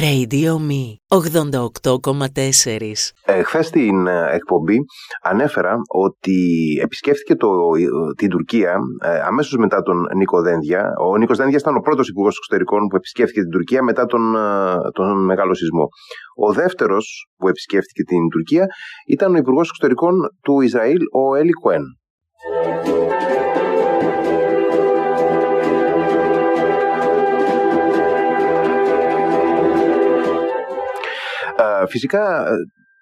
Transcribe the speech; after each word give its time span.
Radio 0.00 0.52
Me 0.68 0.82
88,4 1.08 2.92
ε, 3.24 3.42
Χθες 3.42 3.66
στην 3.66 4.06
ε, 4.06 4.28
εκπομπή 4.30 4.76
ανέφερα 5.22 5.76
ότι 5.88 6.38
επισκέφθηκε 6.82 7.34
το, 7.34 7.48
ε, 7.78 8.14
την 8.16 8.28
Τουρκία 8.28 8.78
ε, 9.02 9.20
αμέσως 9.20 9.56
μετά 9.56 9.82
τον 9.82 10.06
Νίκο 10.16 10.40
Δένδια. 10.42 10.92
Ο 11.00 11.16
Νίκος 11.16 11.36
Δένδια 11.36 11.58
ήταν 11.58 11.76
ο 11.76 11.80
πρώτος 11.80 12.08
υπουργός 12.08 12.36
εξωτερικών 12.36 12.86
που 12.86 12.96
επισκέφθηκε 12.96 13.40
την 13.40 13.50
Τουρκία 13.50 13.82
μετά 13.82 14.06
τον, 14.06 14.36
ε, 14.36 14.90
τον 14.92 15.24
μεγάλο 15.24 15.54
σεισμό. 15.54 15.88
Ο 16.36 16.52
δεύτερος 16.52 17.26
που 17.36 17.48
επισκέφθηκε 17.48 18.02
την 18.02 18.28
Τουρκία 18.28 18.66
ήταν 19.06 19.34
ο 19.34 19.36
υπουργός 19.36 19.68
εξωτερικών 19.68 20.14
του 20.42 20.60
Ισραήλ, 20.60 20.98
ο 21.12 21.34
Έλλη 21.34 21.52
Κουέν. 21.52 21.82
Φυσικά 31.90 32.46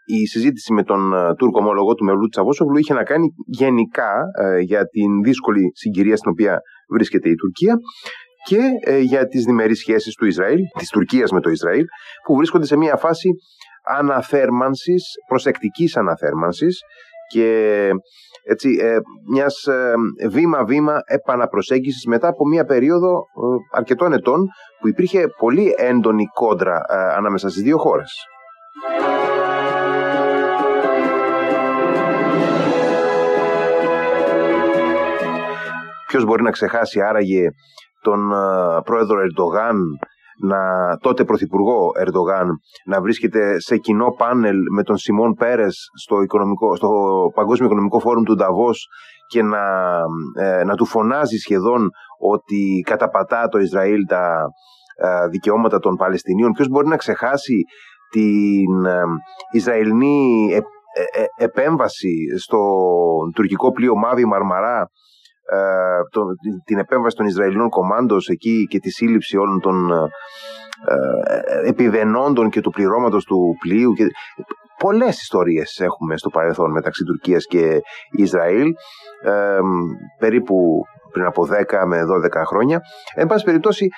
η 0.04 0.26
συζήτηση 0.26 0.72
με 0.72 0.82
τον 0.82 1.12
Τούρκο 1.38 1.58
ομόλογο 1.60 1.94
του 1.94 2.04
Μευλού 2.04 2.28
Τσαβόσογλου 2.28 2.76
είχε 2.76 2.94
να 2.94 3.02
κάνει 3.02 3.26
γενικά 3.46 4.12
για 4.60 4.86
την 4.86 5.22
δύσκολη 5.22 5.70
συγκυρία 5.74 6.16
στην 6.16 6.30
οποία 6.30 6.60
βρίσκεται 6.90 7.28
η 7.28 7.34
Τουρκία 7.34 7.76
και 8.44 8.60
για 9.00 9.26
τις 9.26 9.44
διμερείς 9.44 9.78
σχέσεις 9.78 10.14
του 10.14 10.26
Ισραήλ, 10.26 10.58
της 10.78 10.88
Τουρκίας 10.88 11.30
με 11.30 11.40
το 11.40 11.50
Ισραήλ, 11.50 11.84
που 12.26 12.36
βρίσκονται 12.36 12.66
σε 12.66 12.76
μια 12.76 12.96
φάση 12.96 13.28
αναθέρμανσης, 13.98 15.04
προσεκτικής 15.28 15.96
αναθέρμανσης 15.96 16.80
και 17.32 17.90
έτσι, 18.44 18.78
μιας 19.30 19.68
βήμα-βήμα 20.28 21.00
επαναπροσέγγισης 21.04 22.06
μετά 22.06 22.28
από 22.28 22.46
μια 22.46 22.64
περίοδο 22.64 23.22
αρκετών 23.72 24.12
ετών 24.12 24.46
που 24.80 24.88
υπήρχε 24.88 25.26
πολύ 25.38 25.74
έντονη 25.76 26.24
κόντρα 26.24 26.80
ανάμεσα 27.16 27.48
στις 27.48 27.62
δύο 27.62 27.78
χώρες. 27.78 28.12
Ποιος 36.06 36.24
μπορεί 36.24 36.42
να 36.42 36.50
ξεχάσει 36.50 37.00
άραγε 37.00 37.48
τον 38.00 38.30
πρόεδρο 38.84 39.20
Ερντογάν 39.20 39.76
να, 40.40 40.58
τότε 41.00 41.24
πρωθυπουργό 41.24 41.90
Ερντογάν 41.98 42.48
να 42.84 43.00
βρίσκεται 43.00 43.60
σε 43.60 43.76
κοινό 43.76 44.10
πάνελ 44.18 44.56
με 44.74 44.82
τον 44.82 44.96
Σιμών 44.96 45.34
Πέρες 45.34 45.88
στο, 46.02 46.20
οικονομικό, 46.20 46.76
στο 46.76 46.88
Παγκόσμιο 47.34 47.66
Οικονομικό 47.66 48.00
Φόρουμ 48.00 48.22
του 48.22 48.34
Νταβός 48.34 48.88
και 49.26 49.42
να, 49.42 49.58
ε, 50.34 50.64
να 50.64 50.74
του 50.74 50.84
φωνάζει 50.86 51.36
σχεδόν 51.36 51.90
ότι 52.20 52.82
καταπατά 52.86 53.48
το 53.48 53.58
Ισραήλ 53.58 54.06
τα 54.06 54.44
ε, 54.96 55.28
δικαιώματα 55.28 55.78
των 55.78 55.96
Παλαιστινίων. 55.96 56.52
Ποιος 56.52 56.68
μπορεί 56.68 56.88
να 56.88 56.96
ξεχάσει 56.96 57.64
την 58.10 58.84
ε, 58.84 59.02
Ισραηλινή 59.52 60.48
ε, 60.52 60.56
ε, 61.20 61.24
επέμβαση 61.36 62.38
στο 62.38 62.58
τουρκικό 63.34 63.72
πλοίο 63.72 63.96
Μάβη 63.96 64.24
Μαρμαρά 64.24 64.90
την 66.64 66.78
επέμβαση 66.78 67.16
των 67.16 67.26
Ισραηλινών 67.26 67.68
κομμάντος 67.68 68.28
εκεί 68.28 68.66
και 68.70 68.78
τη 68.78 68.90
σύλληψη 68.90 69.36
όλων 69.36 69.60
των 69.60 69.90
επιδενόντων 71.64 72.50
και 72.50 72.60
του 72.60 72.70
πληρώματος 72.70 73.24
του 73.24 73.56
πλοίου 73.60 73.92
και 73.92 74.06
πολλές 74.78 75.20
ιστορίες 75.20 75.80
έχουμε 75.80 76.16
στο 76.16 76.30
παρελθόν 76.30 76.70
μεταξύ 76.70 77.04
Τουρκίας 77.04 77.44
και 77.46 77.80
Ισραήλ 78.10 78.72
περίπου 80.18 80.82
πριν 81.12 81.24
από 81.24 81.48
10 81.70 81.84
με 81.86 82.00
12 82.04 82.42
χρόνια. 82.46 82.80
Εν 83.14 83.26
πάση 83.26 83.44
περιπτώσει 83.44 83.88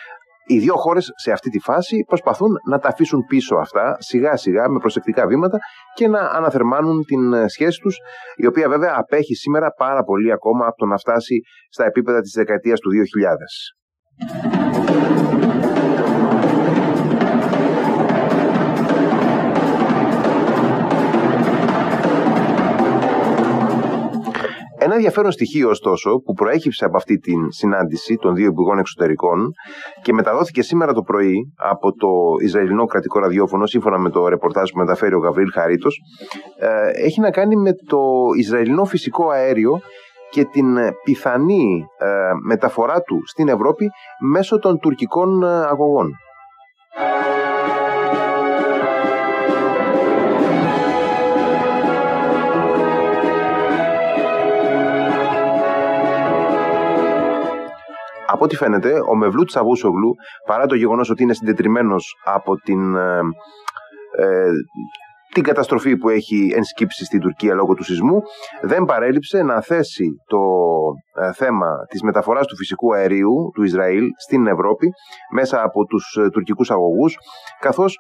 οι 0.52 0.58
δύο 0.58 0.74
χώρες 0.76 1.12
σε 1.16 1.32
αυτή 1.32 1.50
τη 1.50 1.58
φάση 1.58 2.04
προσπαθούν 2.06 2.50
να 2.68 2.78
τα 2.78 2.88
αφήσουν 2.88 3.24
πίσω 3.28 3.56
αυτά 3.56 3.96
σιγά 3.98 4.36
σιγά 4.36 4.68
με 4.68 4.78
προσεκτικά 4.78 5.26
βήματα 5.26 5.58
και 5.94 6.08
να 6.08 6.20
αναθερμάνουν 6.20 7.04
την 7.04 7.32
ε, 7.32 7.48
σχέση 7.48 7.80
τους 7.80 7.96
η 8.36 8.46
οποία 8.46 8.68
βέβαια 8.68 8.94
απέχει 8.96 9.34
σήμερα 9.34 9.70
πάρα 9.70 10.02
πολύ 10.02 10.32
ακόμα 10.32 10.66
από 10.66 10.76
το 10.76 10.86
να 10.86 10.96
φτάσει 10.96 11.40
στα 11.70 11.84
επίπεδα 11.84 12.20
της 12.20 12.33
δεκαετίας 12.33 12.80
του 12.80 12.90
2000. 14.55 14.59
Ενδιαφέρον 25.00 25.30
στοιχείο, 25.30 25.68
ωστόσο, 25.68 26.11
που 26.24 26.33
προέκυψε 26.33 26.84
από 26.84 26.96
αυτή 26.96 27.18
τη 27.18 27.33
συνάντηση 27.48 28.16
των 28.16 28.34
δύο 28.34 28.46
υπουργών 28.46 28.78
εξωτερικών 28.78 29.50
και 30.02 30.12
μεταδόθηκε 30.12 30.62
σήμερα 30.62 30.92
το 30.92 31.02
πρωί 31.02 31.52
από 31.56 31.92
το 31.92 32.08
Ισραηλινό 32.42 32.84
κρατικό 32.84 33.18
ραδιόφωνο, 33.18 33.66
σύμφωνα 33.66 33.98
με 33.98 34.10
το 34.10 34.28
ρεπορτάζ 34.28 34.70
που 34.70 34.78
μεταφέρει 34.78 35.14
ο 35.14 35.18
Γαβρίλ 35.18 35.50
Χαρίτος, 35.52 36.00
ε, 36.58 37.05
έχει 37.05 37.20
να 37.20 37.30
κάνει 37.30 37.56
με 37.56 37.72
το 37.72 38.00
Ισραηλινό 38.36 38.84
φυσικό 38.84 39.28
αέριο 39.28 39.80
και 40.30 40.44
την 40.44 40.66
πιθανή 41.05 41.86
ε, 41.98 42.06
μεταφορά 42.46 43.00
του 43.00 43.22
στην 43.27 43.48
Ευρώπη 43.48 43.90
μέσω 44.33 44.58
των 44.58 44.78
τουρκικών 44.78 45.42
ε, 45.42 45.46
αγωγών. 45.46 46.10
Από 58.33 58.45
ό,τι 58.45 58.57
φαίνεται, 58.57 58.92
ο 59.11 59.17
Μευλού 59.17 59.45
Τσαβούσογλου, 59.45 60.14
παρά 60.46 60.67
το 60.67 60.74
γεγονός 60.74 61.11
ότι 61.11 61.23
είναι 61.23 61.35
συντετριμένος 61.35 62.14
από 62.24 62.57
την, 62.57 62.96
ε, 62.96 63.20
ε, 64.18 64.51
την 65.33 65.42
καταστροφή 65.42 65.96
που 65.96 66.08
έχει 66.08 66.52
ενσκύψει 66.55 67.05
στην 67.05 67.20
Τουρκία 67.20 67.55
λόγω 67.55 67.74
του 67.74 67.85
σεισμού, 67.85 68.23
δεν 68.63 68.85
παρέλειψε 68.85 69.42
να 69.42 69.61
θέσει 69.61 70.07
το 70.27 70.39
ε, 71.23 71.33
θέμα 71.33 71.85
της 71.89 72.02
μεταφοράς 72.02 72.46
του 72.46 72.57
φυσικού 72.57 72.95
αερίου 72.95 73.51
του 73.55 73.63
Ισραήλ 73.63 74.05
στην 74.17 74.46
Ευρώπη 74.46 74.89
μέσα 75.35 75.63
από 75.63 75.85
τους 75.85 76.17
ε, 76.20 76.30
τουρκικούς 76.30 76.70
αγωγούς, 76.70 77.17
καθώς 77.61 77.98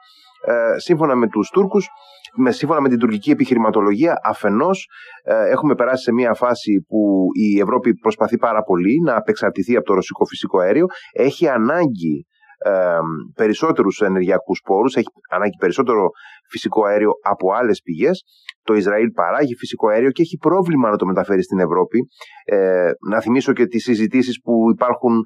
σύμφωνα 0.76 1.14
με 1.14 1.28
τους 1.28 1.48
Τούρκους 1.48 1.88
με, 2.36 2.50
σύμφωνα 2.50 2.80
με 2.80 2.88
την 2.88 2.98
τουρκική 2.98 3.30
επιχειρηματολογία, 3.30 4.20
αφενός 4.24 4.88
ε, 5.22 5.50
έχουμε 5.50 5.74
περάσει 5.74 6.02
σε 6.02 6.12
μια 6.12 6.34
φάση 6.34 6.84
που 6.88 7.26
η 7.32 7.60
Ευρώπη 7.60 7.94
προσπαθεί 7.94 8.36
πάρα 8.36 8.62
πολύ 8.62 9.00
να 9.04 9.16
απεξαρτηθεί 9.16 9.76
από 9.76 9.86
το 9.86 9.94
ρωσικό 9.94 10.24
φυσικό 10.24 10.58
αέριο. 10.58 10.86
Έχει 11.12 11.48
ανάγκη 11.48 12.26
ε, 12.58 12.98
περισσότερους 13.34 14.00
ενεργειακούς 14.00 14.60
πόρους, 14.64 14.96
έχει 14.96 15.06
ανάγκη 15.30 15.56
περισσότερο 15.58 16.08
φυσικό 16.50 16.84
αέριο 16.84 17.10
από 17.22 17.52
άλλες 17.52 17.80
πηγές. 17.84 18.22
Το 18.70 18.76
Ισραήλ 18.76 19.10
παράγει 19.10 19.54
φυσικό 19.56 19.88
αέριο 19.88 20.10
και 20.10 20.22
έχει 20.22 20.36
πρόβλημα 20.36 20.90
να 20.90 20.96
το 20.96 21.06
μεταφέρει 21.06 21.42
στην 21.42 21.58
Ευρώπη. 21.58 21.98
Ε, 22.44 22.90
να 23.08 23.20
θυμίσω 23.20 23.52
και 23.52 23.66
τις 23.66 23.82
συζητήσεις 23.82 24.40
που 24.40 24.52
υπάρχουν 24.74 25.22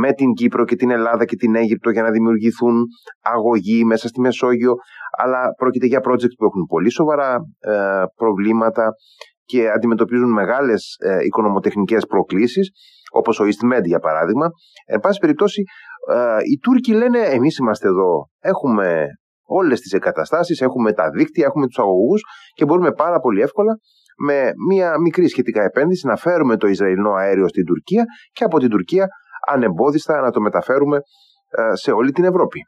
με 0.00 0.12
την 0.12 0.32
Κύπρο 0.32 0.64
και 0.64 0.76
την 0.76 0.90
Ελλάδα 0.90 1.24
και 1.24 1.36
την 1.36 1.54
Αίγυπτο 1.54 1.90
για 1.90 2.02
να 2.02 2.10
δημιουργηθούν 2.10 2.84
αγωγοί 3.22 3.84
μέσα 3.84 4.08
στη 4.08 4.20
Μεσόγειο, 4.20 4.74
αλλά 5.18 5.54
πρόκειται 5.56 5.86
για 5.86 5.98
project 5.98 6.34
που 6.38 6.44
έχουν 6.44 6.64
πολύ 6.68 6.90
σοβαρά 6.90 7.34
ε, 7.58 8.02
προβλήματα 8.14 8.90
και 9.44 9.70
αντιμετωπίζουν 9.70 10.32
μεγάλες 10.32 10.96
ε, 10.98 11.24
οικονομοτεχνικές 11.24 12.06
προκλήσεις, 12.06 12.70
όπως 13.12 13.40
ο 13.40 13.44
EastMed 13.44 13.84
για 13.84 13.98
παράδειγμα. 13.98 14.46
Εν 14.86 15.00
πάση 15.00 15.18
περιπτώσει, 15.18 15.62
ε, 16.14 16.36
οι 16.52 16.58
Τούρκοι 16.58 16.92
λένε 16.92 17.18
εμείς 17.18 17.58
είμαστε 17.58 17.88
εδώ, 17.88 18.28
έχουμε 18.40 19.06
όλες 19.48 19.80
τις 19.80 19.92
εγκαταστάσεις, 19.92 20.60
έχουμε 20.60 20.92
τα 20.92 21.10
δίκτυα, 21.10 21.46
έχουμε 21.46 21.66
τους 21.66 21.78
αγωγούς 21.78 22.22
και 22.54 22.64
μπορούμε 22.64 22.92
πάρα 22.92 23.18
πολύ 23.20 23.40
εύκολα 23.40 23.78
με 24.26 24.50
μια 24.68 24.98
μικρή 24.98 25.28
σχετικά 25.28 25.62
επένδυση 25.62 26.06
να 26.06 26.16
φέρουμε 26.16 26.56
το 26.56 26.66
Ισραηλινό 26.66 27.12
αέριο 27.12 27.48
στην 27.48 27.64
Τουρκία 27.64 28.04
και 28.32 28.44
από 28.44 28.58
την 28.58 28.68
Τουρκία 28.68 29.06
ανεμπόδιστα 29.48 30.20
να 30.20 30.30
το 30.30 30.40
μεταφέρουμε 30.40 30.96
ε, 31.50 31.76
σε 31.76 31.90
όλη 31.90 32.12
την 32.12 32.24
Ευρώπη. 32.24 32.60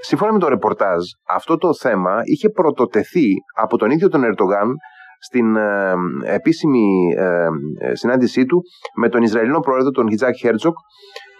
Σύμφωνα 0.00 0.32
με 0.32 0.38
το 0.38 0.48
ρεπορτάζ, 0.48 1.04
αυτό 1.28 1.56
το 1.56 1.74
θέμα 1.74 2.20
είχε 2.24 2.48
πρωτοτεθεί 2.50 3.28
από 3.54 3.76
τον 3.76 3.90
ίδιο 3.90 4.08
τον 4.08 4.24
Ερντογάν 4.24 4.74
στην 5.18 5.56
ε, 5.56 5.94
επίσημη 6.24 7.14
ε, 7.16 7.94
συνάντησή 7.94 8.44
του 8.44 8.62
με 8.96 9.08
τον 9.08 9.22
Ισραηλινό 9.22 9.60
πρόεδρο, 9.60 9.90
τον 9.90 10.08
Ιτζάκ 10.08 10.34
Χέρτζογκ, 10.36 10.74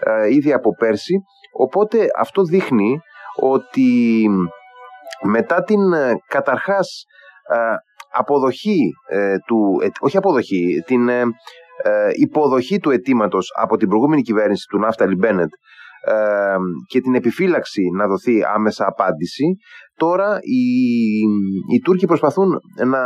ε, 0.05 0.35
ήδη 0.35 0.53
από 0.53 0.71
πέρσι. 0.75 1.15
Οπότε 1.53 2.07
αυτό 2.19 2.43
δείχνει 2.43 2.99
ότι 3.41 3.91
μετά 5.23 5.63
την 5.63 5.93
ε, 5.93 6.13
καταρχάς 6.29 7.05
αποδοχή 8.13 8.91
του, 9.47 9.81
όχι 10.01 10.17
αποδοχή, 10.17 10.83
την 10.87 11.09
υποδοχή 12.19 12.79
του 12.79 12.91
αιτήματος 12.91 13.53
από 13.59 13.77
την 13.77 13.89
προηγούμενη 13.89 14.23
κυβέρνηση 14.23 14.67
του 14.69 14.79
Ναφτάλι 14.79 15.07
Μπένετ 15.19 15.49
και 16.87 17.01
την 17.01 17.15
επιφύλαξη 17.15 17.83
να 17.97 18.07
δοθεί 18.07 18.45
άμεσα 18.55 18.87
απάντηση, 18.87 19.45
τώρα 19.97 20.39
οι, 20.41 20.63
οι 21.75 21.79
Τούρκοι 21.85 22.07
προσπαθούν 22.07 22.49
να 22.87 23.03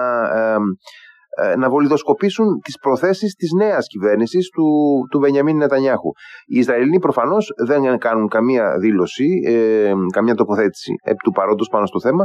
ε, 1.43 1.57
να 1.57 1.69
βολιδοσκοπήσουν 1.69 2.47
τις 2.65 2.79
προθέσεις 2.79 3.35
της 3.35 3.51
νέας 3.53 3.87
κυβέρνησης 3.87 4.49
του, 4.49 4.65
του 5.11 5.19
Βενιαμίν 5.19 5.57
Νετανιάχου. 5.57 6.11
Οι 6.47 6.59
Ισραηλοί 6.59 6.99
προφανώς 6.99 7.53
δεν 7.67 7.99
κάνουν 7.99 8.29
καμία 8.29 8.79
δήλωση, 8.81 9.29
ε, 9.45 9.93
καμία 10.13 10.35
τοποθέτηση 10.35 10.93
επί 11.03 11.17
του 11.25 11.31
παρόντος 11.31 11.69
πάνω 11.69 11.87
στο 11.87 12.01
θέμα. 12.01 12.25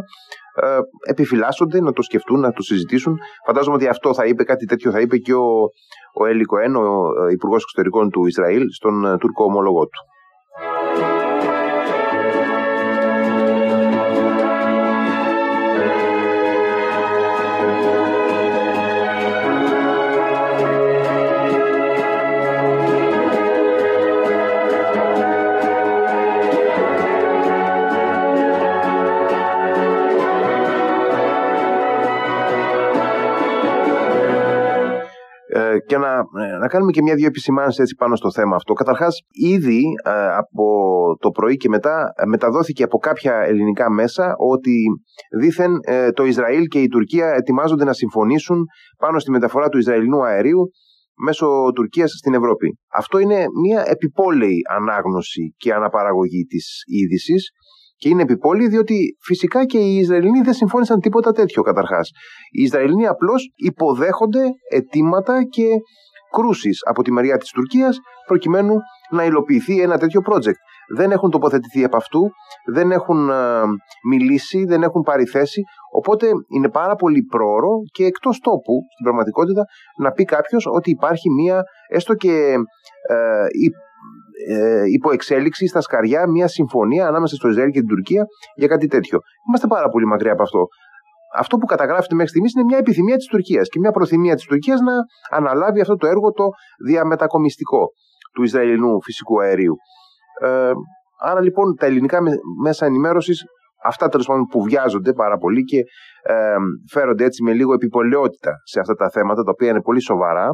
Ε, 0.62 0.80
επιφυλάσσονται 1.10 1.82
να 1.82 1.92
το 1.92 2.02
σκεφτούν, 2.02 2.40
να 2.40 2.52
το 2.52 2.62
συζητήσουν. 2.62 3.18
Φαντάζομαι 3.46 3.76
ότι 3.76 3.88
αυτό 3.88 4.14
θα 4.14 4.26
είπε, 4.26 4.44
κάτι 4.44 4.66
τέτοιο 4.66 4.92
θα 4.92 5.00
είπε 5.00 5.18
και 5.18 5.34
ο, 5.34 5.48
ο 6.20 6.26
Έλλη 6.26 6.44
Κοέν, 6.44 6.76
ο 6.76 6.82
ε, 7.28 7.32
Υπουργός 7.32 7.62
Εξωτερικών 7.62 8.10
του 8.10 8.26
Ισραήλ, 8.26 8.64
στον 8.74 9.18
Τούρκο 9.20 9.44
ομολογό 9.44 9.84
του. 9.84 10.00
Και 35.88 35.98
να, 35.98 36.14
ε, 36.18 36.58
να 36.58 36.68
κάνουμε 36.68 36.92
και 36.92 37.02
μια-δύο 37.02 37.26
επισημάνσεις 37.26 37.80
έτσι 37.80 37.96
πάνω 37.96 38.16
στο 38.16 38.32
θέμα 38.32 38.56
αυτό. 38.56 38.74
Καταρχάς, 38.74 39.22
ήδη 39.32 39.82
ε, 40.04 40.36
από 40.36 40.66
το 41.20 41.30
πρωί 41.30 41.56
και 41.56 41.70
μετά 41.70 42.14
ε, 42.16 42.26
μεταδόθηκε 42.26 42.84
από 42.84 42.98
κάποια 42.98 43.36
ελληνικά 43.36 43.92
μέσα 43.92 44.36
ότι 44.38 44.76
δήθεν 45.40 45.80
το 46.14 46.26
Ισραήλ 46.26 46.66
και 46.66 46.82
η 46.82 46.88
Τουρκία 46.88 47.28
ετοιμάζονται 47.28 47.84
να 47.84 47.94
συμφωνήσουν 47.94 48.66
πάνω 48.98 49.20
στη 49.20 49.32
μεταφορά 49.32 49.70
του 49.70 49.78
Ισραηλινού 49.78 50.26
αερίου 50.26 50.70
μέσω 51.18 51.48
Τουρκίας 51.76 52.12
στην 52.12 52.34
Ευρώπη. 52.34 52.78
Αυτό 52.94 53.20
είναι 53.20 53.46
μια 53.64 53.84
επιπόλαιη 53.88 54.60
ανάγνωση 54.70 55.54
και 55.58 55.74
αναπαραγωγή 55.74 56.44
της 56.44 56.82
είδησης 56.86 57.52
και 57.96 58.10
είναι 58.10 58.22
επιπόλαιη 58.22 58.68
διότι 58.68 59.18
φυσικά 59.22 59.66
και 59.66 59.78
οι 59.78 59.96
Ισραηλοί 59.96 60.42
δεν 60.42 60.54
συμφώνησαν 60.54 61.00
τίποτα 61.00 61.32
τέτοιο 61.32 61.62
καταρχάς. 61.62 62.10
Οι 62.52 62.62
Ισραηλοί 62.62 63.08
απλώς 63.08 63.52
υποδέχονται 63.56 64.44
αιτήματα 64.70 65.44
και 65.44 65.66
κρούσεις 66.32 66.80
από 66.88 67.04
τη 67.04 67.12
μεριά 67.12 67.38
της 67.38 67.50
Τουρκίας 67.52 68.00
προκειμένου 68.28 68.76
να 69.12 69.24
υλοποιηθεί 69.24 69.82
ένα 69.82 69.98
τέτοιο 69.98 70.22
project. 70.30 70.60
Δεν 70.96 71.12
έχουν 71.12 71.30
τοποθετηθεί 71.30 71.84
από 71.84 71.98
αυτού, 71.98 72.30
δεν 72.74 72.92
έχουν 72.92 73.30
μιλήσει, 74.10 74.66
δεν 74.66 74.84
έχουν 74.84 75.02
πάρει 75.02 75.26
θέση. 75.26 75.62
Οπότε 75.92 76.28
είναι 76.56 76.70
πάρα 76.70 76.96
πολύ 76.96 77.22
πρόωρο 77.24 77.70
και 77.92 78.06
εκτός 78.06 78.40
τόπου 78.40 78.76
στην 78.94 79.04
πραγματικότητα 79.04 79.64
να 80.02 80.12
πει 80.12 80.24
κάποιος 80.24 80.68
ότι 80.72 80.90
υπάρχει 80.90 81.30
μία 81.30 81.64
έστω 81.88 82.14
και 82.14 82.54
ε, 83.10 83.46
ε, 84.48 84.84
υπό 84.86 85.12
εξέλιξη 85.12 85.68
στα 85.68 85.82
σκαριά 85.82 86.30
μια 86.30 86.48
συμφωνία 86.48 87.08
ανάμεσα 87.08 87.36
στο 87.36 87.48
Ισραήλ 87.48 87.70
και 87.70 87.80
την 87.80 87.88
Τουρκία 87.88 88.26
για 88.56 88.68
κάτι 88.68 88.88
τέτοιο. 88.88 89.20
Είμαστε 89.48 89.68
πάρα 89.68 89.90
πολύ 89.90 90.06
μακριά 90.06 90.32
από 90.32 90.44
αυτό. 90.44 90.68
Αυτό 91.38 91.58
που 91.58 91.66
καταγράφεται 91.66 92.16
μέχρι 92.16 92.30
στιγμής 92.30 92.54
είναι 92.54 92.64
μια 92.64 92.78
επιθυμία 92.78 93.16
της 93.16 93.26
Τουρκίας 93.26 93.68
και 93.70 93.80
μια 93.80 93.92
προθυμία 93.92 94.36
της 94.36 94.46
Τουρκίας 94.46 94.80
να 94.80 94.94
αναλάβει 95.38 95.82
αυτό 95.82 95.96
το 95.96 96.08
έργο 96.08 96.32
το 96.32 96.50
διαμετακομιστικό 96.86 97.90
του 98.34 98.44
Ισραηλινού 98.44 99.02
φυσικού 99.02 99.42
αερίου. 99.42 99.76
Ε, 100.42 100.72
άρα 101.20 101.42
λοιπόν 101.42 101.76
τα 101.76 101.86
ελληνικά 101.86 102.20
μέσα 102.64 102.86
ενημέρωσης, 102.86 103.44
αυτά 103.84 104.08
τέλος 104.08 104.26
πάντων 104.26 104.44
που 104.46 104.64
βιάζονται 104.64 105.14
πάρα 105.14 105.38
πολύ 105.38 105.64
και 105.64 105.78
ε, 106.24 106.56
φέρονται 106.92 107.24
έτσι 107.24 107.44
με 107.44 107.54
λίγο 107.54 107.74
επιπολαιότητα 107.74 108.52
σε 108.64 108.80
αυτά 108.80 108.94
τα 108.94 109.10
θέματα, 109.10 109.44
τα 109.44 109.52
οποία 109.52 109.70
είναι 109.70 109.82
πολύ 109.82 110.02
σοβαρά 110.02 110.50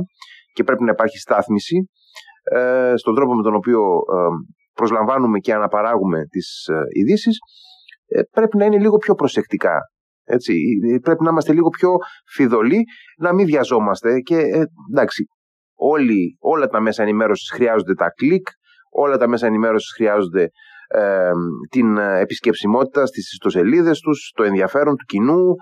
και 0.54 0.64
πρέπει 0.64 0.84
να 0.84 0.92
υπάρχει 0.92 1.18
στάθμιση 1.18 1.90
ε, 2.44 2.94
στον 2.96 3.16
τρόπο 3.16 3.36
με 3.36 3.44
τον 3.44 3.56
οποίο 3.56 3.80
ε, 3.82 4.18
προσλαμβάνουμε 4.74 5.40
και 5.40 5.54
αναπαράγουμε 5.54 6.26
τις 6.30 6.68
ε, 6.68 6.82
ειδήσεις, 6.90 7.38
πρέπει 8.32 8.58
να 8.58 8.66
είναι 8.66 8.78
λίγο 8.78 8.98
πιο 8.98 9.16
προσεκτικά. 9.16 9.80
Έτσι, 10.24 10.54
πρέπει 11.02 11.24
να 11.24 11.30
είμαστε 11.30 11.54
λίγο 11.54 11.70
πιο 11.70 11.90
φιδωλοί, 12.26 12.84
να 13.18 13.34
μην 13.34 13.46
βιαζόμαστε 13.46 14.20
και 14.20 14.38
εντάξει, 14.92 15.26
όλοι, 15.76 16.38
όλα 16.40 16.68
τα 16.68 16.82
μέσα 16.82 17.02
ενημέρωσης 17.04 17.52
χρειάζονται 17.52 17.94
τα 17.94 18.10
κλικ, 18.10 18.48
όλα 18.92 19.18
τα 19.18 19.28
μέσα 19.28 19.48
ενημέρωσης 19.48 19.94
χρειάζονται 19.96 20.48
την 21.70 21.98
επισκεψιμότητα 21.98 23.06
στις 23.06 23.32
ιστοσελίδες 23.32 24.00
τους, 24.00 24.32
το 24.36 24.44
ενδιαφέρον 24.44 24.96
του 24.96 25.06
κοινού, 25.06 25.56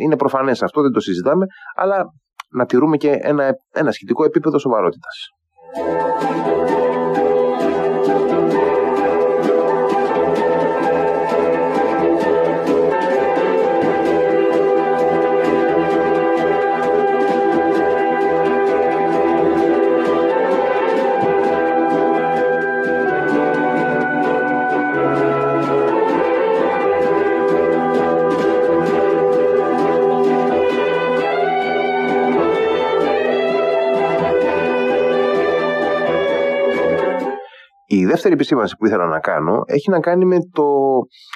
είναι 0.00 0.16
προφανές 0.16 0.62
αυτό, 0.62 0.82
δεν 0.82 0.90
το 0.90 1.00
συζητάμε, 1.00 1.46
αλλά 1.74 2.04
να 2.50 2.64
τηρούμε 2.64 2.96
και 2.96 3.18
ένα, 3.20 3.50
ένα 3.72 3.90
σχετικό 3.90 4.24
επίπεδο 4.24 4.58
σοβαρότητας. 4.58 5.28
Thank 5.74 6.46
you. 6.46 6.61
Η 37.98 38.06
δεύτερη 38.06 38.34
επισήμανση 38.34 38.76
που 38.76 38.86
ήθελα 38.86 39.06
να 39.06 39.20
κάνω 39.20 39.60
έχει 39.66 39.90
να 39.90 40.00
κάνει 40.00 40.24
με, 40.24 40.38
το, 40.52 40.66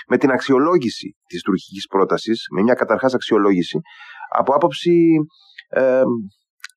με 0.08 0.17
την 0.17 0.31
αξιολόγηση 0.31 1.17
της 1.26 1.43
τουρκικής 1.43 1.87
πρότασης, 1.87 2.47
με 2.55 2.62
μια 2.62 2.75
καταρχάς 2.75 3.14
αξιολόγηση 3.14 3.79
από 4.37 4.55
άποψη 4.55 5.17
ε, 5.69 6.03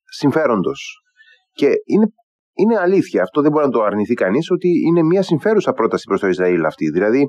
συμφέροντος. 0.05 1.01
Και 1.51 1.67
είναι, 1.85 2.07
είναι 2.53 2.77
αλήθεια, 2.79 3.21
αυτό 3.21 3.41
δεν 3.41 3.51
μπορεί 3.51 3.65
να 3.65 3.71
το 3.71 3.81
αρνηθεί 3.81 4.13
κανείς, 4.13 4.51
ότι 4.51 4.69
είναι 4.87 5.03
μια 5.03 5.21
συμφέρουσα 5.21 5.71
πρόταση 5.71 6.03
προς 6.03 6.19
το 6.19 6.27
Ισραήλ 6.27 6.65
αυτή. 6.65 6.89
Δηλαδή, 6.89 7.27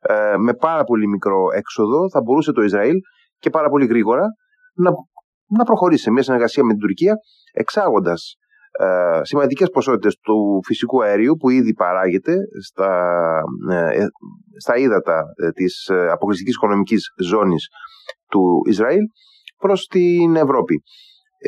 ε, 0.00 0.36
με 0.36 0.54
πάρα 0.54 0.84
πολύ 0.84 1.08
μικρό 1.08 1.38
έξοδο 1.54 2.10
θα 2.10 2.20
μπορούσε 2.22 2.52
το 2.52 2.62
Ισραήλ 2.62 2.96
και 3.38 3.50
πάρα 3.50 3.68
πολύ 3.68 3.86
γρήγορα 3.86 4.24
να, 4.74 4.90
να 5.58 5.64
προχωρήσει 5.64 6.02
σε 6.02 6.10
μια 6.10 6.22
συνεργασία 6.22 6.64
με 6.64 6.70
την 6.70 6.80
Τουρκία, 6.80 7.14
εξάγοντας 7.52 8.34
ε, 8.80 9.20
σημαντικές 9.22 9.68
ποσότητες 9.68 10.16
του 10.16 10.60
φυσικού 10.66 11.02
αερίου 11.02 11.34
που 11.36 11.50
ήδη 11.50 11.72
παράγεται 11.74 12.34
στα, 12.66 12.92
ε, 13.70 14.04
στα 14.58 14.76
ύδατα 14.76 15.22
ε, 15.42 15.50
της 15.50 15.86
ε, 15.86 16.08
αποκλειστικής 16.10 16.54
οικονομικής 16.54 17.02
ζώνης 17.16 17.68
του 18.30 18.62
Ισραήλ 18.68 19.02
προς 19.58 19.86
την 19.86 20.36
Ευρώπη 20.36 20.82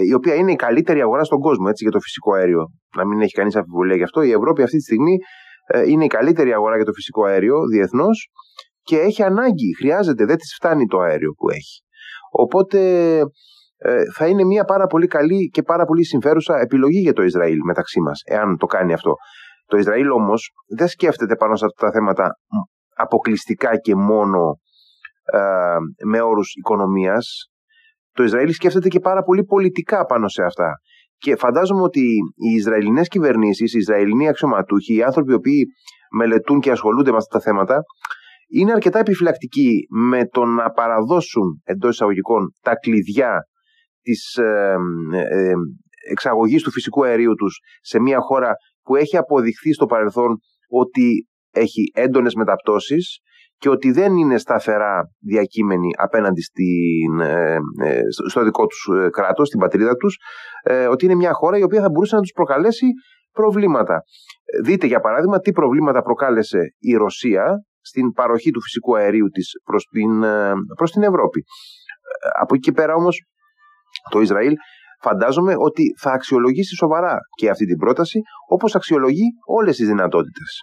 η 0.08 0.14
οποία 0.14 0.34
είναι 0.34 0.52
η 0.52 0.56
καλύτερη 0.56 1.00
αγορά 1.00 1.24
στον 1.24 1.38
κόσμο 1.38 1.66
έτσι, 1.68 1.82
για 1.82 1.92
το 1.92 2.00
φυσικό 2.00 2.34
αέριο. 2.34 2.66
Να 2.96 3.06
μην 3.06 3.20
έχει 3.20 3.32
κανείς 3.32 3.56
αμφιβολία 3.56 3.96
γι' 3.96 4.02
αυτό. 4.02 4.22
Η 4.22 4.30
Ευρώπη 4.30 4.62
αυτή 4.62 4.76
τη 4.76 4.82
στιγμή 4.82 5.16
είναι 5.86 6.04
η 6.04 6.06
καλύτερη 6.06 6.52
αγορά 6.52 6.76
για 6.76 6.84
το 6.84 6.92
φυσικό 6.92 7.24
αέριο 7.24 7.56
διεθνώς 7.72 8.28
και 8.82 8.98
έχει 8.98 9.22
ανάγκη, 9.22 9.76
χρειάζεται, 9.78 10.24
δεν 10.24 10.36
της 10.36 10.54
φτάνει 10.54 10.86
το 10.86 10.98
αέριο 10.98 11.32
που 11.32 11.48
έχει. 11.50 11.82
Οπότε 12.30 12.80
ε, 13.18 13.22
θα 14.14 14.26
είναι 14.26 14.44
μια 14.44 14.64
πάρα 14.64 14.86
πολύ 14.86 15.06
καλή 15.06 15.48
και 15.52 15.62
πάρα 15.62 15.84
πολύ 15.84 16.04
συμφέρουσα 16.04 16.58
επιλογή 16.58 16.98
για 16.98 17.12
το 17.12 17.22
Ισραήλ 17.22 17.58
μεταξύ 17.64 18.00
μας, 18.00 18.20
εάν 18.24 18.56
το 18.56 18.66
κάνει 18.66 18.92
αυτό. 18.92 19.14
Το 19.66 19.76
Ισραήλ 19.76 20.10
όμως 20.10 20.50
δεν 20.76 20.88
σκέφτεται 20.88 21.36
πάνω 21.36 21.56
σε 21.56 21.64
αυτά 21.64 21.86
τα 21.86 21.92
θέματα 21.92 22.36
αποκλειστικά 22.96 23.76
και 23.76 23.94
μόνο 23.94 24.58
ε, 25.32 25.38
με 26.06 26.20
όρους 26.20 26.54
οικονομίας. 26.54 27.50
Το 28.12 28.22
Ισραήλ 28.22 28.52
σκέφτεται 28.52 28.88
και 28.88 29.00
πάρα 29.00 29.22
πολύ 29.22 29.44
πολιτικά 29.44 30.04
πάνω 30.04 30.28
σε 30.28 30.42
αυτά. 30.42 30.72
Και 31.16 31.36
φαντάζομαι 31.36 31.82
ότι 31.82 32.00
οι 32.34 32.54
Ισραηλινές 32.56 33.08
κυβερνήσεις, 33.08 33.74
οι 33.74 33.78
Ισραηλινοί 33.78 34.28
αξιωματούχοι, 34.28 34.94
οι 34.94 35.02
άνθρωποι 35.02 35.32
οι 35.32 35.34
οποίοι 35.34 35.66
μελετούν 36.10 36.60
και 36.60 36.70
ασχολούνται 36.70 37.10
με 37.10 37.16
αυτά 37.16 37.38
τα 37.38 37.44
θέματα, 37.44 37.80
είναι 38.48 38.72
αρκετά 38.72 38.98
επιφυλακτικοί 38.98 39.86
με 40.10 40.26
το 40.26 40.44
να 40.44 40.70
παραδώσουν 40.70 41.60
εντός 41.64 41.90
εισαγωγικών 41.90 42.52
τα 42.62 42.74
κλειδιά 42.74 43.40
της 44.02 44.36
ε, 44.36 44.76
ε, 45.12 45.52
εξαγωγής 46.10 46.62
του 46.62 46.70
φυσικού 46.70 47.04
αερίου 47.04 47.34
τους 47.34 47.60
σε 47.80 48.00
μια 48.00 48.18
χώρα 48.20 48.52
που 48.82 48.96
έχει 48.96 49.16
αποδειχθεί 49.16 49.72
στο 49.72 49.86
παρελθόν 49.86 50.38
ότι 50.68 51.26
έχει 51.50 51.90
έντονες 51.94 52.34
μεταπτώσεις 52.34 53.18
και 53.56 53.68
ότι 53.68 53.90
δεν 53.90 54.16
είναι 54.16 54.38
σταθερά 54.38 55.10
διακείμενοι 55.20 55.88
απέναντι 55.98 56.40
στην, 56.42 57.20
ε, 57.20 57.58
στο 58.28 58.44
δικό 58.44 58.66
τους 58.66 58.88
κράτος, 59.10 59.46
στην 59.46 59.60
πατρίδα 59.60 59.96
τους, 59.96 60.16
ότι 60.90 61.04
είναι 61.04 61.14
μια 61.14 61.32
χώρα 61.32 61.58
η 61.58 61.62
οποία 61.62 61.80
θα 61.80 61.90
μπορούσε 61.90 62.14
να 62.14 62.20
τους 62.20 62.32
προκαλέσει 62.32 62.86
προβλήματα. 63.32 64.02
Δείτε 64.64 64.86
για 64.86 65.00
παράδειγμα 65.00 65.38
τι 65.38 65.52
προβλήματα 65.52 66.02
προκάλεσε 66.02 66.58
η 66.78 66.94
Ρωσία 66.94 67.64
στην 67.80 68.12
παροχή 68.12 68.50
του 68.50 68.62
φυσικού 68.62 68.96
αερίου 68.96 69.28
της 69.28 69.50
προς 69.64 69.84
την, 69.84 70.20
προς 70.76 70.90
την 70.90 71.02
Ευρώπη. 71.02 71.44
Από 72.40 72.54
εκεί 72.54 72.62
και 72.62 72.72
πέρα 72.72 72.94
όμως 72.94 73.31
το 74.10 74.20
Ισραήλ 74.20 74.52
φαντάζομαι 75.00 75.54
ότι 75.58 75.82
θα 75.98 76.10
αξιολογήσει 76.12 76.74
σοβαρά 76.76 77.16
και 77.36 77.50
αυτή 77.50 77.66
την 77.66 77.76
πρόταση 77.76 78.20
όπως 78.48 78.74
αξιολογεί 78.74 79.26
όλες 79.46 79.76
τις 79.76 79.86
δυνατότητες. 79.86 80.62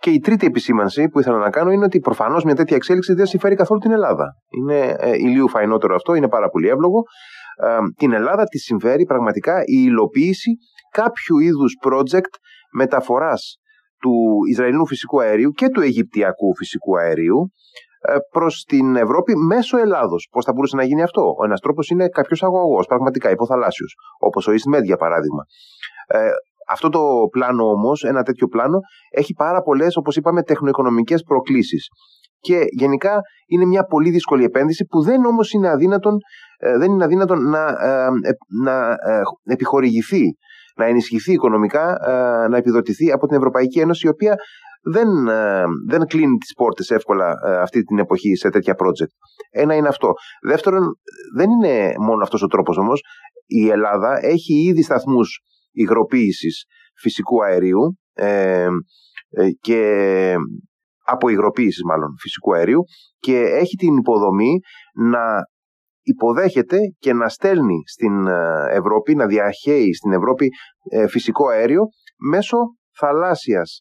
Και 0.00 0.10
η 0.10 0.18
τρίτη 0.18 0.46
επισήμανση 0.46 1.08
που 1.08 1.20
ήθελα 1.20 1.38
να 1.38 1.50
κάνω 1.50 1.70
είναι 1.70 1.84
ότι 1.84 1.98
προφανώς 2.00 2.44
μια 2.44 2.54
τέτοια 2.54 2.76
εξέλιξη 2.76 3.12
δεν 3.14 3.26
συμφέρει 3.26 3.54
καθόλου 3.54 3.80
την 3.80 3.92
Ελλάδα. 3.92 4.26
Είναι 4.50 4.96
ε, 4.98 5.14
ηλίου 5.14 5.48
φαϊνότερο 5.48 5.94
αυτό, 5.94 6.14
είναι 6.14 6.28
πάρα 6.28 6.48
πολύ 6.48 6.68
εύλογο. 6.68 7.02
Ε, 7.60 7.78
την 7.96 8.12
Ελλάδα 8.12 8.44
τη 8.44 8.58
συμφέρει 8.58 9.04
πραγματικά 9.04 9.60
η 9.60 9.82
υλοποίηση 9.86 10.50
κάποιου 10.90 11.38
είδους 11.38 11.72
project 11.86 12.32
μεταφοράς 12.72 13.58
του 14.00 14.12
Ισραηλινού 14.50 14.86
φυσικού 14.86 15.20
αερίου 15.20 15.50
και 15.50 15.68
του 15.68 15.80
Αιγυπτιακού 15.80 16.56
φυσικού 16.56 16.98
αερίου 16.98 17.52
ε, 18.00 18.16
προς 18.30 18.64
την 18.68 18.96
Ευρώπη 18.96 19.36
μέσω 19.36 19.78
Ελλάδος. 19.78 20.28
Πώς 20.30 20.44
θα 20.44 20.52
μπορούσε 20.52 20.76
να 20.76 20.84
γίνει 20.84 21.02
αυτό; 21.02 21.22
Ο 21.38 21.44
ένας 21.44 21.60
τρόπος 21.60 21.88
είναι 21.88 22.08
κάποιος 22.08 22.42
αγωγός, 22.42 22.86
πραγματικά 22.86 23.30
υποθαλάσσιος, 23.30 23.94
όπως 24.18 24.46
ο 24.46 24.52
EastMed 24.52 24.82
για 24.82 24.96
παράδειγμα. 24.96 25.42
Ε, 26.06 26.28
αυτό 26.68 26.88
το 26.88 27.00
πλάνο 27.30 27.64
όμως, 27.70 28.04
ένα 28.04 28.22
τέτοιο 28.22 28.46
πλάνο, 28.46 28.78
έχει 29.10 29.32
πάρα 29.32 29.62
πολλές, 29.62 29.96
όπως 29.96 30.16
είπαμε, 30.16 30.42
τεχνοοικονομικές 30.42 31.22
προκλήσεις. 31.22 31.86
Και 32.40 32.60
γενικά 32.70 33.20
είναι 33.46 33.64
μια 33.64 33.84
πολύ 33.84 34.10
δύσκολη 34.10 34.44
επένδυση 34.44 34.84
που 34.84 35.02
δεν 35.02 35.24
όμως 35.24 35.52
είναι 35.52 35.68
αδύνατον, 35.68 36.14
ε, 36.14 36.18
δεν 36.58 36.90
είναι 36.90 37.04
αδύνατον 37.04 37.50
να, 37.50 37.66
ε, 37.66 38.08
να 38.62 38.90
ε, 38.90 39.20
επιχορηγηθεί, 39.44 40.24
να 40.76 40.84
ενισχυθεί 40.84 41.32
οικονομικά, 41.32 41.98
να 42.50 42.56
επιδοτηθεί 42.56 43.12
από 43.12 43.26
την 43.26 43.36
Ευρωπαϊκή 43.36 43.80
Ένωση, 43.80 44.06
η 44.06 44.10
οποία 44.10 44.34
δεν, 44.82 45.08
δεν 45.88 46.06
κλείνει 46.06 46.36
τις 46.36 46.52
πόρτες 46.52 46.90
εύκολα 46.90 47.34
αυτή 47.62 47.82
την 47.82 47.98
εποχή 47.98 48.34
σε 48.34 48.48
τέτοια 48.48 48.74
project. 48.74 49.12
Ένα 49.50 49.74
είναι 49.74 49.88
αυτό. 49.88 50.12
Δεύτερον, 50.42 50.94
δεν 51.36 51.50
είναι 51.50 51.92
μόνο 51.98 52.22
αυτός 52.22 52.42
ο 52.42 52.46
τρόπος 52.46 52.76
όμως. 52.76 53.02
Η 53.46 53.68
Ελλάδα 53.68 54.18
έχει 54.22 54.54
ήδη 54.54 54.82
σταθμούς 54.82 55.40
υγροποίησης 55.72 56.64
φυσικού 57.00 57.44
αερίου 57.44 57.98
ε, 58.12 58.66
ε, 59.30 59.48
και 59.60 60.34
από 61.04 61.28
υγροποίησης 61.28 61.82
μάλλον 61.82 62.14
φυσικού 62.20 62.54
αερίου 62.54 62.82
και 63.18 63.38
έχει 63.38 63.76
την 63.76 63.96
υποδομή 63.96 64.58
να 65.10 65.20
υποδέχεται 66.08 66.78
και 66.98 67.12
να 67.12 67.28
στέλνει 67.28 67.82
στην 67.86 68.26
ε, 68.26 68.66
Ευρώπη, 68.70 69.14
να 69.14 69.26
διαχέει 69.26 69.94
στην 69.94 70.12
Ευρώπη 70.12 70.48
φυσικό 71.08 71.48
αέριο 71.48 71.82
μέσω 72.30 72.56
θαλάσσιας 72.98 73.80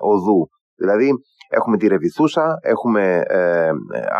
οδού. 0.00 0.48
Δηλαδή 0.76 1.10
έχουμε 1.48 1.76
τη 1.76 1.86
Ρεβιθούσα, 1.86 2.54
έχουμε 2.62 3.22
ε, 3.26 3.70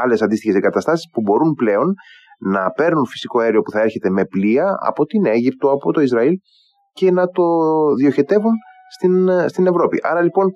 άλλες 0.03 0.23
αντίστοιχες 0.23 0.57
εγκαταστάσεις 0.57 1.11
που 1.13 1.21
μπορούν 1.21 1.55
πλέον 1.55 1.95
να 2.39 2.71
παίρνουν 2.71 3.07
φυσικό 3.07 3.41
αέριο 3.41 3.61
που 3.61 3.71
θα 3.71 3.81
έρχεται 3.81 4.11
με 4.11 4.25
πλοία 4.25 4.75
από 4.87 5.05
την 5.05 5.27
Αίγυπτο, 5.27 5.71
από 5.71 5.93
το 5.93 6.01
Ισραήλ 6.01 6.35
και 6.93 7.11
να 7.11 7.27
το 7.27 7.45
διοχετεύουν 7.99 8.53
στην, 8.89 9.29
στην 9.49 9.67
Ευρώπη. 9.67 9.99
Άρα 10.03 10.23
λοιπόν 10.23 10.51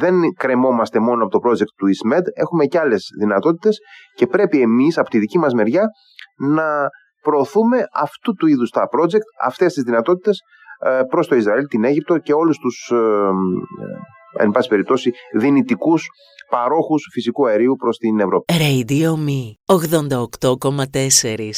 δεν 0.00 0.14
κρεμόμαστε 0.38 0.98
μόνο 1.00 1.24
από 1.24 1.38
το 1.38 1.48
project 1.48 1.72
του 1.76 1.86
EastMed, 1.86 2.24
έχουμε 2.34 2.64
και 2.64 2.78
άλλες 2.78 3.08
δυνατότητες 3.18 3.78
και 4.14 4.26
πρέπει 4.26 4.60
εμείς 4.60 4.98
από 4.98 5.10
τη 5.10 5.18
δική 5.18 5.38
μας 5.38 5.52
μεριά 5.54 5.84
να 6.38 6.88
προωθούμε 7.22 7.84
αυτού 7.92 8.32
του 8.32 8.46
είδους 8.46 8.70
τα 8.70 8.88
project, 8.96 9.26
αυτές 9.44 9.72
τις 9.72 9.82
δυνατότητες 9.82 10.38
ε, 10.84 11.00
προς 11.08 11.28
το 11.28 11.34
Ισραήλ, 11.34 11.66
την 11.66 11.84
Αίγυπτο 11.84 12.18
και 12.18 12.32
όλους 12.32 12.58
τους 12.58 12.90
ε, 12.92 12.96
ε, 12.96 14.42
εν 14.42 14.50
πάση 14.50 14.68
περιπτώσει 14.68 15.10
δυνητικούς 15.38 16.06
παρόχους 16.50 17.08
φυσικού 17.12 17.48
αερίου 17.48 17.76
προς 17.76 17.96
την 17.96 18.20
Ευρώπη. 18.20 18.54
Radio 18.56 19.10
Me 19.26 19.42
88,4 19.66 21.48